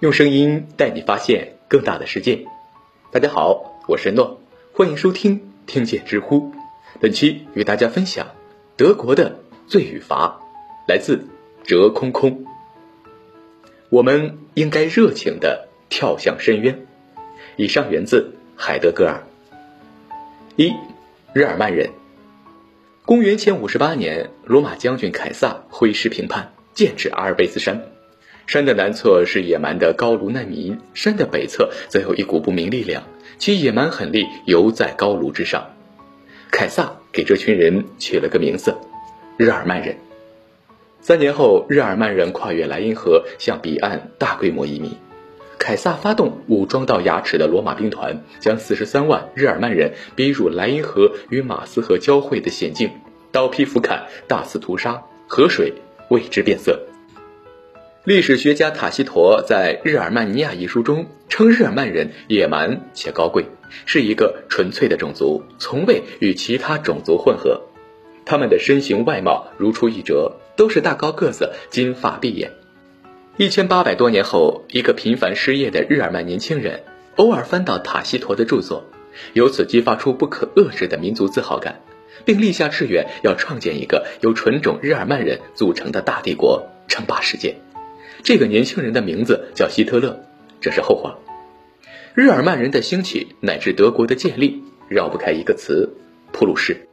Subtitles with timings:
[0.00, 2.46] 用声音带你发现更大的世界。
[3.10, 4.40] 大家好，我是诺，
[4.72, 6.52] 欢迎收听听见知乎。
[7.00, 8.28] 本期与大家分享
[8.76, 10.38] 德国的罪与罚，
[10.86, 11.26] 来自
[11.64, 12.44] 折空空。
[13.88, 16.86] 我们应该热情的跳向深渊。
[17.56, 19.20] 以上源自海德格尔。
[20.54, 20.72] 一，
[21.32, 21.90] 日耳曼人。
[23.04, 27.82] 公元前五十八年，罗马将军凯撒挥师平叛，剑指阿尔卑斯山。
[28.48, 33.02] 山的南侧是野蛮的高卢难民，山的北侧则有一股不明力量，
[33.36, 35.66] 其野蛮狠力犹在高卢之上。
[36.50, 38.74] 凯撒给这群人取了个名字——
[39.36, 39.98] 日耳曼人。
[41.02, 44.92] 三年后，日耳曼人跨越莱茵河向彼岸大规模移民。
[45.58, 52.92] 凯撒发动武装到牙齿的罗马兵团，将四十三万日耳曼人逼入莱茵河与马斯河交汇的险境，
[53.30, 55.74] 刀劈斧砍，大肆屠杀，河水
[56.08, 56.80] 为之变色。
[58.08, 63.44] 历史学家塔西佗在《日耳曼尼亚》一书中称，日耳曼人野蛮且高贵，
[63.84, 67.60] 是一个纯粹的种族，从未与其他种族混合。
[68.24, 72.50] 他们的身形外貌如出一辙，都是大高个子，金发碧眼。
[73.36, 76.84] 一千八百多年后，一个频繁失业的日耳曼年轻人
[77.16, 78.84] 偶尔翻到塔西佗的著作，
[79.34, 81.82] 由此激发出不可遏制的民族自豪感，
[82.24, 87.54] 并立下志愿要创建一个由纯种日耳曼人组成的大帝国，称霸世界。
[88.22, 90.20] 这个年轻人的名字叫希特勒，
[90.60, 91.18] 这是后话。
[92.14, 95.88] 日耳曼人的兴起乃至德国的建立，绕不开一个词——
[96.32, 96.88] 普鲁士。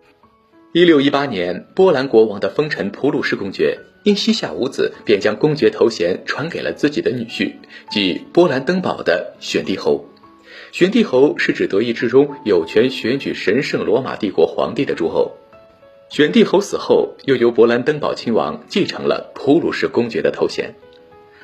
[0.72, 3.80] 一六一八年，波兰国王的封臣普鲁士公爵。
[4.03, 7.53] 因膝下无子，便将公爵头衔传给了自己的女婿，
[7.90, 10.06] 即波兰登堡的选帝侯。
[10.72, 15.31] 选帝侯是指德意志中有权选举神圣罗马帝国皇帝的诸侯。
[16.12, 20.76] 选帝侯死后，又由波兰登堡亲王继承了普鲁士公爵的头衔。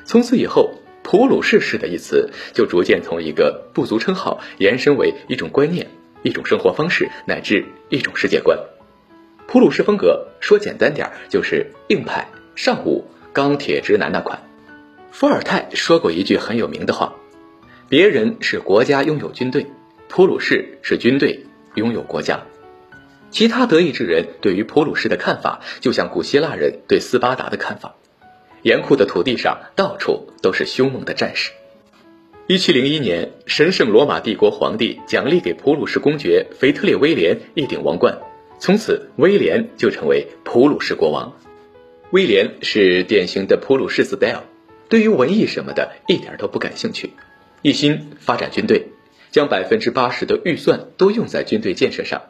[0.04, 5.88] 从此以后，普鲁士式的一词就逐渐从一个部族称号延伸为一种观念、
[6.22, 8.58] 一种生活方式，乃至一种世界观。
[9.46, 12.28] 普鲁士风格说简单点就是硬派。
[12.54, 14.38] 尚武钢铁直男那款，
[15.10, 17.14] 伏尔泰说过一句很有名的话
[17.88, 19.66] ：“别人是国家拥有军队，
[20.08, 22.42] 普鲁士是军队拥有国家。”
[23.30, 27.96] 其他德意志人对于普鲁士的看法，就像古希腊人对斯巴达的看法：
[28.62, 31.52] 严酷的土地上到处都是凶猛的战士。
[32.48, 38.18] 一七零一年，神圣罗马帝国皇帝奖励给普鲁士公爵腓特烈威廉一顶王冠，
[38.58, 41.38] 从此威廉就成为普鲁士国王。
[42.10, 44.42] 威廉是典型的普鲁士 style，
[44.88, 47.12] 对于文艺什么的一点都不感兴趣，
[47.62, 48.88] 一心发展军队，
[49.30, 52.22] 将百分之八十的预算都用在军队建设上。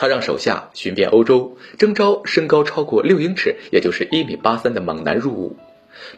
[0.00, 5.58] 他让手下寻遍欧洲，征召身高超过六英尺，也就是一米八三的猛男入伍。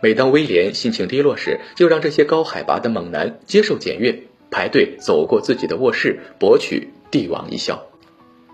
[0.00, 4.22] 每当威廉心情低落时，就让这些高海拔的猛男接受检阅，
[4.52, 7.84] 排队走过自己的卧室，博取帝王一笑。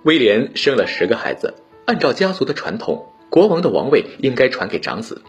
[0.04, 1.52] 威廉生了十个孩子，
[1.84, 3.12] 按照家族的传统。
[3.28, 5.20] 国王的王位应该传给长子，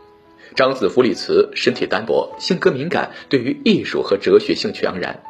[0.55, 5.21] 长子弗里茨身体单薄，性格敏感，对于艺术和哲学兴趣盎然。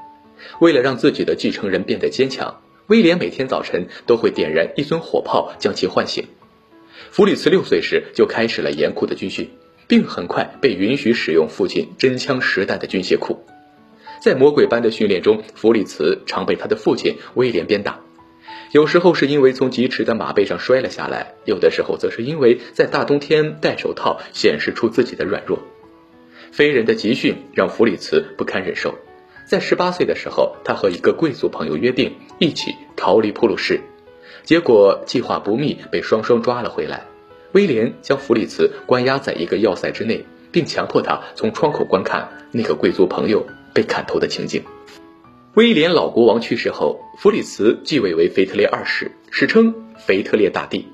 [0.62, 6.26] 为了让自己的继承人变得坚强，威廉每天早晨都会点燃一尊火炮将其唤醒。
[7.12, 9.48] 弗里茨六岁时就开始了严酷的军训，
[9.88, 13.46] 并很快被允许使用父亲真枪实弹的军械库。
[14.24, 18.00] 在魔鬼般的训练中，弗里茨常被他的父亲威廉鞭打。
[18.72, 25.60] 有时候是因为从疾驰的马背上摔了下来，有的时候则是因为在大冬天戴手套显示出自己的软弱。
[26.52, 28.96] 非人的集训让弗里茨不堪忍受，
[29.50, 33.82] 在十八岁的时候，他和一个贵族朋友约定一起逃离普鲁士，
[34.44, 37.08] 结果计划不密，被双双抓了回来。
[37.54, 43.44] 威廉将弗里茨关押在一个要塞之内，并强迫他从窗口观看那个贵族朋友
[43.74, 44.62] 被砍头的情景。
[45.56, 50.86] 威廉老国王去世后，弗里茨继位为腓特烈二世，史称腓特烈大帝。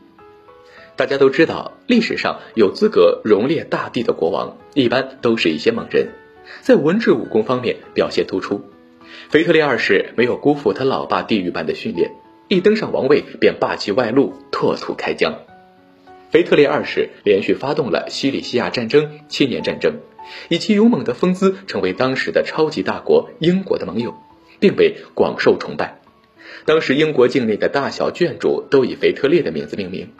[0.95, 6.07] 大家都知道，历史上有资格荣列大帝的国王，一般都是一些猛人，
[6.61, 8.65] 在文治武功方面表现突出。
[9.29, 12.11] 腓特烈二世没有辜负他老爸地狱般的训练，
[12.47, 15.39] 一登上王位便霸气外露，拓土开疆。
[16.31, 19.99] 腓特烈二世连续发动了西里西亚战争、七年战争，
[20.49, 24.13] 以其勇猛的风姿，成为当时的超级大国英国的盟友。
[24.57, 25.99] 并被广受崇拜。
[26.65, 30.13] 当时英国境内的大小卷主都以腓特烈的名字命名。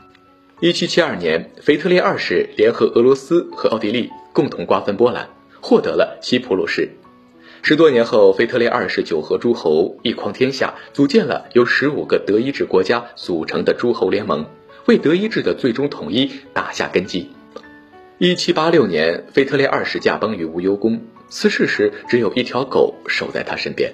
[0.60, 5.30] 一七七二年，腓特烈二世联合俄罗斯和奥地利共同瓜分波兰，
[5.68, 6.92] 获得了西普鲁士。
[7.64, 14.46] 十多年后，腓特烈二世九合诸侯，一匡天下，组建了由十五个德意志国家组成的诸侯联盟，
[14.86, 17.32] 为德意志的最终统一打下根基。
[18.20, 21.02] 一七八六年，腓特烈二世驾崩于无忧宫。
[21.30, 23.92] 辞世时只有一条狗守在他身边。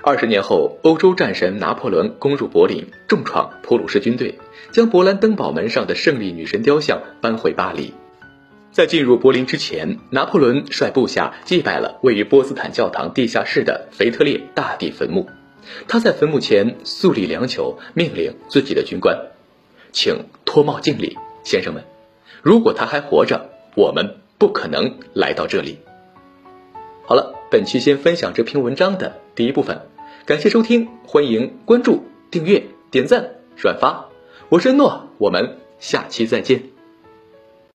[0.00, 4.38] 二十年后，欧洲战神拿破仑攻入柏林，重创普鲁士军队，
[4.70, 7.94] 将勃兰登堡门上的胜利女神雕像搬回巴黎。
[8.74, 15.28] 在进入柏林之前，拿破仑率部下祭拜了位于波斯坦教堂地下室的腓特烈大帝坟墓。
[15.86, 19.30] 他在坟墓前肃立良久，命令自己的军官
[19.92, 21.84] ：“请脱帽敬礼，先生们。
[22.42, 25.78] 如果他还活着，我们不可能来到这里。”
[27.06, 29.82] 好了，本期先分享这篇文章的第一部分，
[30.26, 34.08] 感谢收听，欢迎关注、订阅、点赞、转发。
[34.48, 36.73] 我是恩诺，我们下期再见。